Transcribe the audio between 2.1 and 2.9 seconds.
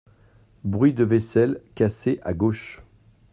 à gauche.